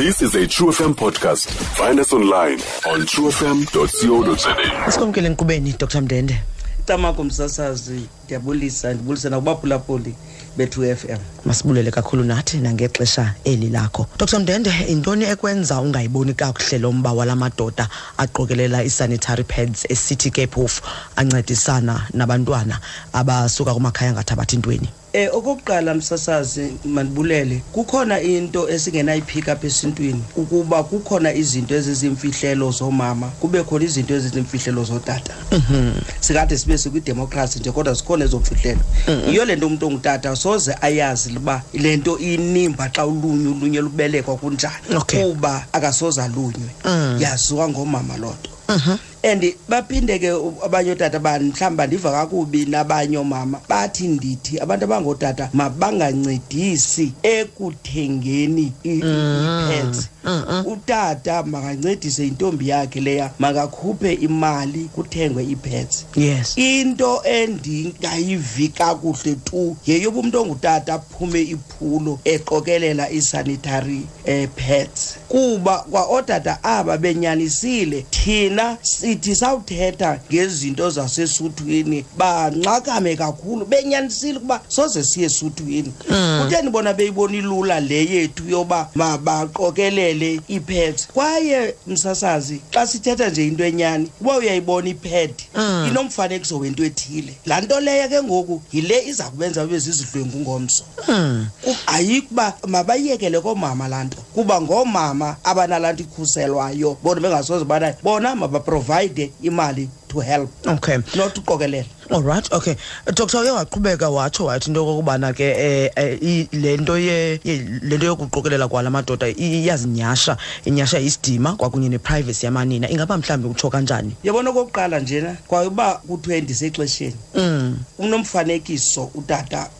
[0.00, 1.50] This is a True FM podcast.
[1.76, 2.54] Find us online
[2.88, 4.56] on truefm.co.za.
[4.90, 6.40] Sikumkele enkubeni Dr Mdende.
[6.86, 10.14] Tama kumsasazi ndiyabulisa ndibulisa nakubaphulaphuli
[10.60, 16.92] be2 FM masibulele kakhulu nathi nangexesha eli lakho Dr Mdende intoni ekwenza ungayiboni kakuhle lo
[16.92, 17.88] mba walamadoda
[18.18, 20.82] aqokelela isanitary pads esithi ke phofu
[21.16, 22.80] ancedisana nabantwana
[23.12, 31.34] abasuka kumakhaya ngathabathi ntweni Eh okokuqala msasazi mandibulele kukhona into esingenayipick up esintwini ukuba kukhona
[31.34, 38.24] izinto ezizimfihlelo zomama kube khona izinto ezizimfihlelo zotata mhm sikade sibe sikwidemocracy nje kodwa zikhona
[38.24, 39.30] ezomfihlelo mhm.
[39.30, 44.34] iyo lento umuntu ongutata so soze ayazi uba le nto inimba xa ulunywe ulunye lubelekwa
[44.40, 47.18] kunjani kuba akasoze alunywe mm.
[47.22, 48.98] yaziwa ngoomama loo nto uh-huh.
[49.24, 50.28] and baphinde ke
[50.64, 59.64] abanye ootata mhlawumbi bandiva kakubi nabanye oomama bathi ndithi abantu abangootata mabangancedisi ekuthengeni mm-hmm.
[59.64, 60.66] ipads mm-hmm.
[60.72, 70.20] utata makancedise intombi yakhe leya makakhuphe imali kuthengwe ipads yes into endingayivi kakuhle tu yeyoba
[70.20, 79.09] umntu ongutata aphume iphulo eqokelela isanitary um eh, pads kuba kwaootata aba benyanisile thina si
[79.10, 86.42] sithi sawuthetha ngezinto zasesuthwini banxakame kakhulu benyanisile ukuba soze siye esuthwini hmm.
[86.42, 93.64] kutheni bona beyibona ilula le yethu yoba mabaqokelele ii kwaye msasazi xa sithetha nje into
[93.64, 95.86] enyani uba uyayibona ipad hmm.
[95.88, 101.46] inomfanekiso wento ethile laa nto leyo ke ngoku yile iza kubenza babe zizidlwengu ngomso hmm.
[101.86, 108.99] ayikuba mabayiyekele koomama laa nto kuba ngoomama abanalaa nto ikhuselwayo bona bengasoze banayo bona mabaprovide
[109.08, 112.74] divide imali to help okay not uqokelela allright okay
[113.14, 116.18] dr uye waqhubeka watsho wathi into yokokubana ke um
[116.60, 123.48] le nto le nto yokuqokelela kwala madoda iyazinyasha inyasha isidima kwakunye neprivacy yamanina ingaba mhlawumbi
[123.48, 127.78] utsho kanjani yabona okokuqala njena kwayeuba kuthiwe ndisexesheni um mm.
[127.98, 129.70] unomfanekiso utata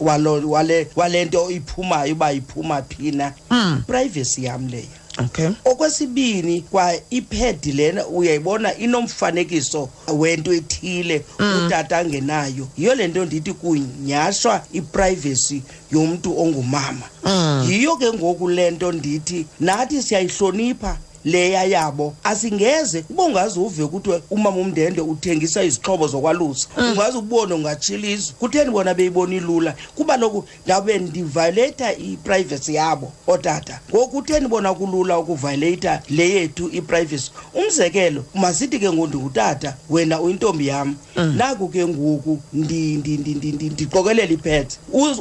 [0.97, 3.83] wale nto iphumayo uba iphuma phi na mm.
[3.87, 11.67] privacy yam leyo okay okwesibini kwa iphedi lena uyayibona inomfanekiso wento ethile mm.
[11.67, 15.59] utata angenayo yiyo le nto ndithi kunyashwa iprivacy
[15.93, 17.67] yomntu ongumama mm.
[17.71, 24.57] yiyo ke ngoku le nto ndithi nathi siyayihlonipha leya yabo asingeze ubongaze uve ukuthi umama
[24.61, 26.93] umndende uthengisa izixhobo zokwalusa mm.
[26.93, 34.09] ungaze ubone ungatshilizwa kutheni bona beyibona ilula kuba loku ndabe ndivayiletha iprivacy yabo ootata ngoku
[34.17, 40.95] kutheni bona kulula ukuvayiletha le yethu iprivacy umzekelo masithi ke ngoku ndingutata wena uyintombi yam
[41.17, 41.37] mm.
[41.37, 44.77] naku ke ngoku ndiqokelela iphethe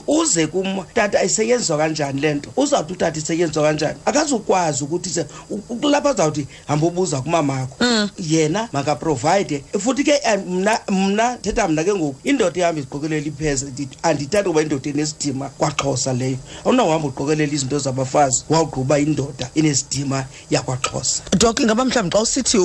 [0.08, 5.10] uze kum tata isetyenziswa kanjani le nto uzawuthi utata isetyenziswa kanjani akazukwazi ukuthi
[5.90, 8.10] kulapha uzawuthi hambobuza kumamakho mm.
[8.20, 13.66] yena makaprovayide futhi ke eh, mna mna thetha mna ke ngoku indoda ihambe iziqokelela ipheza
[14.04, 21.60] andithathi ukuba indoda enesidima kwaxhosa leyo awunawuhamba uqokelela izinto zabafazi wawugquba indoda enesidima yakwaxhosa dok
[21.60, 22.58] ingaba mhlawumbi xa usithi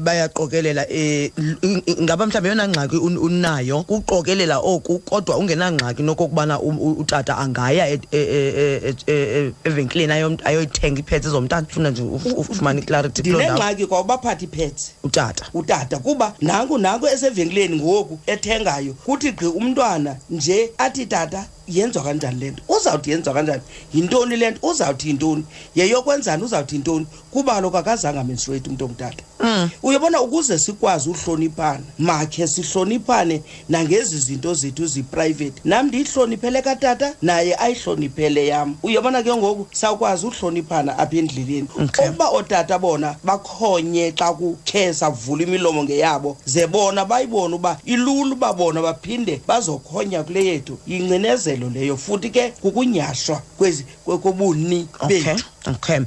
[0.00, 8.00] bayaqokelela um ingaba mhlawumbi eyona ngxaki unayo kuqokelela oku kodwa ungenangxaki nokokubana utata angaya e,
[8.12, 12.02] e, evenkileni ayoyithenga iiphetsi zomntana kufuna nje
[12.36, 18.92] ufumana iclarity kuloo ndawo ngxaki kwawubaphathi pets utata utata kuba nanku nanku esevenkileni ngoku ethengayo
[19.06, 23.62] kuthi gqi umntwana nje athi tata yenziwa kanjani le nto uzawuthi yenziwa kanjani
[23.94, 29.70] yintoni le nto uzawuthi yintoni yeyokwenzani uzawuthi yintoni kuba kaloku akazange amenstrate umntu ongutata mm.
[29.82, 38.46] uyabona ukuze sikwazi uhloniphana makhe sihloniphane nangezi zinto zethu ziprivate nam ndiyihloniphele katata naye ayihloniphele
[38.46, 42.06] yam uyabona ke ngoku sawukwazi uhloniphana apha endleleni okay.
[42.08, 48.52] ukuba ootata bona bakhonye xa kukhe savula imilomo ngeyabo ze bona bayibone uba ilula uba
[48.52, 53.42] bona baphinde bazokhonya kule yethu yingcinezelo leyo futhi ke kukunyhashwa
[54.22, 56.00] kobuni bethu okay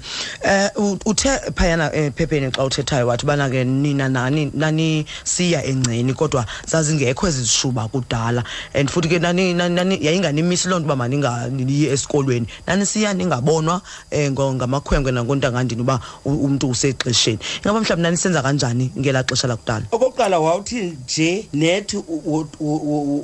[0.43, 4.87] eh uh, uthe phayana ephepheni eh, xa uthethayo wathi bana ke nina nani nani
[5.33, 8.43] siya engceni kodwa sazingekho ezishuba kudala
[8.73, 13.81] and futhi ke nani nani yayinganimisi lonto ba maninga niye esikolweni nani siya ningabonwa
[14.11, 20.39] eh ngamakhwenkwe nangontangandini uba umuntu usexesheni ingaba mhlawumbe nani senza kanjani ngela xesha lakudala okokuqala
[20.39, 21.97] wawuthi nje nethi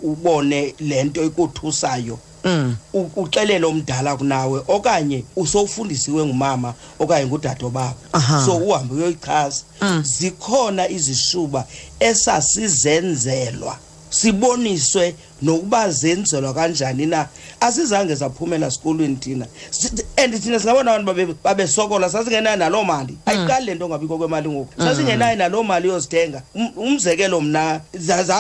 [0.06, 2.20] ubone lento ikuthusayo
[3.16, 6.70] uxelele omdala kunawe okanye usowufundisiwe ngumama
[7.04, 7.96] okanye ngudade baba
[8.46, 10.02] so uhambe uyoyichaza ah.
[10.18, 11.62] zikhona izishuba
[12.10, 13.74] esasizenzelwa
[14.22, 17.28] siboniswe nokuba zenzelwa kanjani na
[17.60, 19.46] asizange saphumela sikolweni thina
[20.18, 23.18] and thina singabona abantu babesokola sasingenayo naloo mali mm.
[23.26, 24.86] ayiqali le nto ngabikho kwemali ngoku mm.
[24.86, 27.82] sasingenayo naloo mali yozithenga um-, umzekelo mna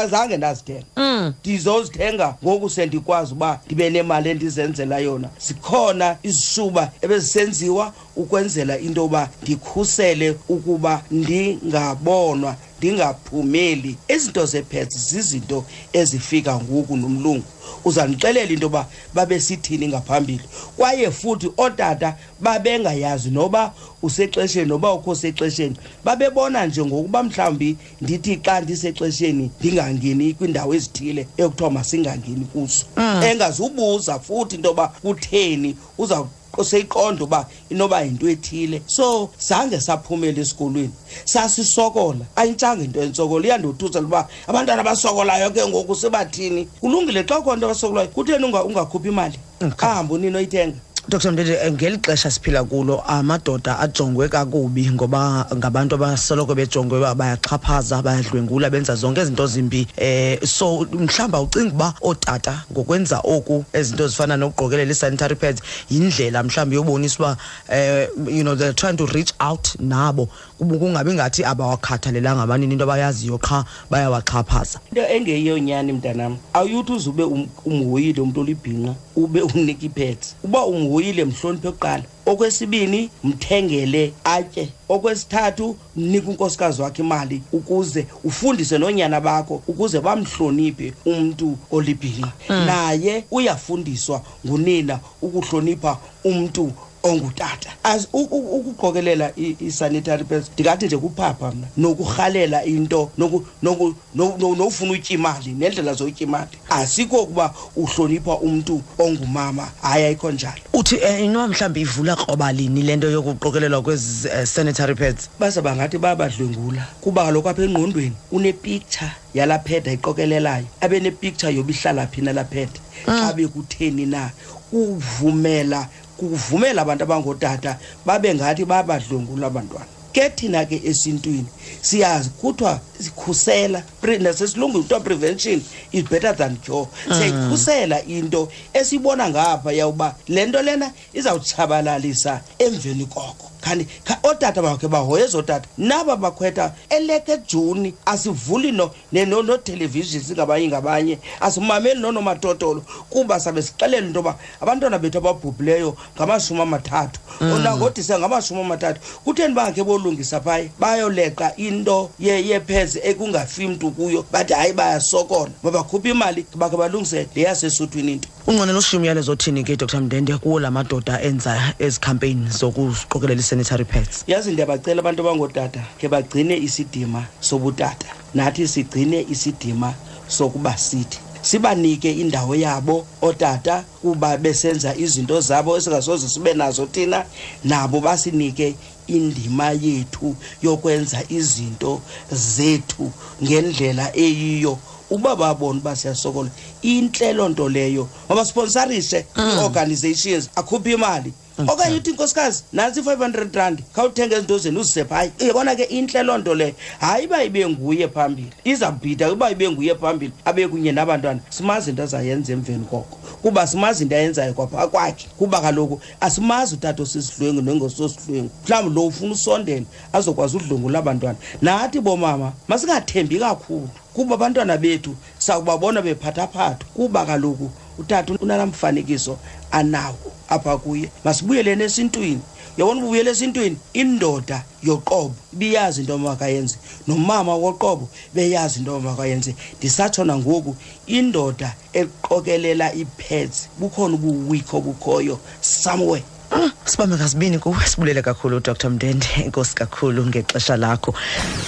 [0.10, 1.34] zange ndazithenga mm.
[1.44, 10.36] ndizozithenga ngoku sendikwazi uba ndibe nemali endizenzela yona zikhona izisuba ebezisenziwa ukwenzela into yoba ndikhusele
[10.50, 17.46] ukuba ndingabonwa ndingaphumeli izinto zepets zizinto ezifika ngoku nomlungu
[17.86, 18.84] uzandixelela into yoba
[19.14, 20.44] babesithini ngaphambili
[20.78, 25.76] kwaye futhi ootata babengayazi noba usexesheni noba ukho sexesheni
[26.06, 27.70] babebona nje ngokuba mhlawumbi
[28.02, 33.24] ndithi xa ndisexesheni ndingangeni kwiindawo ezithile ekuthiwa masingangeni kuso ah.
[33.30, 36.18] engazubuza futhi into yoba kutheni uza
[36.64, 40.92] seyiqonda uba inoba yinto ethile so zange saphumela esikolweni
[41.32, 47.66] sasisokola ayintshanga into yentsokolo iyandothusa luba abantwana abasokolayo ke ngoku sebathini kulungile xa kho nto
[47.68, 49.38] abasokolayo kutheni ungakhuphi imali
[49.86, 50.80] ahambe unini oyithenga
[51.10, 58.68] Dr Mdede eh, ngelixesha siphila kulo amadoda ajongwe kakubi ngoba ngabantu abasoloko bejongwe bayaxhaphaza bayadlwengula
[58.70, 64.92] benza zonke izinto zimbi eh so mhlamba ucinga ba otata ngokwenza oku izinto ezifana nokugqokelela
[64.94, 65.62] sanitary pads
[65.92, 67.32] indlela mhlamba yobonisa ba
[67.72, 70.28] eh you know they're trying to reach out nabo
[70.60, 78.22] kungabi ngathi abawakhathalelanga abanini into abayaziyo qha bayawaxhaphaza into engeyonyani mntanam awuyuthi uzube um-, umhoyile
[78.22, 86.28] umuntu olibhinqa ube umnika ipads uba umhoyile nguyile mhloniphe oqala okwesibini mthengele atye okwesithathu mnika
[86.32, 92.66] unkosikazi wakhe imali ukuze ufundise noonyana bakho ukuze bamhloniphe umntu olibhinqa mm.
[92.70, 95.92] naye uyafundiswa ngunina ukuhlonipha
[96.30, 96.66] umntu
[97.08, 105.94] ongutata as ukuqokelela i-sanitary pads ndingathi nje kuphapha mna nokurhalela into nofuna utya imali neendlela
[105.96, 112.16] zotya imali asikho kuba uhlonipha umntu ongumama hayi ayikho njalo uthi eh, inoba mhlawumbi ivula
[112.16, 119.12] krobalini le nto yokuqokelelwa kwezi-sanitary eh, pads baza bangathi bayabadlwengula kuba kaloku apha engqondweni unepicture
[119.34, 122.80] yalaa pheda iqokelelayo abe nepicture yoba ihlala phi nalaa pheda
[123.20, 123.34] xa mm.
[123.38, 124.30] bekutheni na
[124.74, 125.80] uvumela
[126.18, 131.46] kuvumela abantu abangootata babe ngathi babadlwengula abantwana ke thina ke esintwini
[131.82, 133.84] siyazi kuthiwa sikhusela
[134.20, 135.62] nasesilungwini kuthiwa prevention
[135.92, 137.14] is better than cure mm.
[137.14, 143.88] siyayikhusela into esiyibona ngapha yawuba le nto lena izawutshabalalisa emveni koko kanti
[144.24, 153.40] ootata bakhe bahoye zootata naba bakhwetha eleke ejuni asivuli notelevision singabanye ngabanye asimameli noonomatotolo kuba
[153.40, 157.52] sabe sixelela into yoba abantwana bethu ababhubhileyo ngamashumi amathathu mm.
[157.52, 164.74] onangodisemba ngamashumi amathathu kutheni bangakhe bolungisa phaya bayoleqa into yephezi ekungafi mntu kuyo bathi hayi
[164.74, 170.60] bayasokola mabakhuphe imali bakhe balungise le yasesuthwini into unqonela usishiyumyalezo othini ke dr mndende kuwo
[170.60, 177.22] la madoda enza ezi khampeyini zokuqokelela sanitary pads yazi ndiyabacela abantu abangootata ke bagcine isidima
[177.42, 179.94] sobutata nathi sigcine isidima
[180.28, 187.26] sokuba sithi sibanike indawo yabo ootata kuba besenza izinto zabo esingasoze sibe nazo thina
[187.64, 188.76] nabo basinike
[189.08, 192.02] indima yethu yokwenza izinto
[192.32, 193.12] zethu
[193.44, 194.78] ngendlela eyiyo
[195.10, 196.50] uba babona uba siyasokola
[196.82, 200.52] intle loo nto leyo mabasponsarishe ii-organizations mm.
[200.60, 201.47] akhuphe imali mm.
[201.68, 205.84] okanye uthi inkosikazi nantsi i-five hundred rand khawuthenga ezinto zenu uzise phaya uyabona eh, ke
[205.84, 210.68] intle loo nto leyo hayi uba ibe nguye phambili izabhida uba ibe nguye phambili abe
[210.68, 216.02] kunye nabantwana simazi into azayenza emveni koko kuba simazi into ayenzayo kwapha kwakhe kuba kaloku
[216.22, 223.90] asimazi utata osisidlwengu nengososihlwengu mhlawumbi lo ufuna usondela azokwazi udlwengula abantwana nathi bomama masingathembi kakhulu
[224.14, 229.38] kuba abantwana bethu sakubabona bephathaphatha kuba kaloku utata unalaa mfanekiso
[229.72, 232.42] anawo apha kuye masibuyeleni esintwini
[232.78, 236.78] yabona ubuyele esintwini indoda yoqobo ibiyazi into makayenze
[237.08, 240.76] nomama woqobo beyazi into makayenze ndisatsho nangoku
[241.08, 249.26] indoda eqokelela ipads bukhona ubuwikhi obukhoyo somewhere Uh, sibambe ngasibini kuwe sibulele kakhulu dr mndende
[249.46, 251.14] inkosi kakhulu ngexesha lakho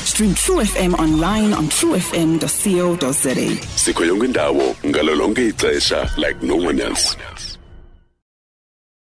[0.06, 3.36] stream true fm online on truefm co za
[3.76, 7.49] sikho yonke indawo ngalo lonke ixesha like no one else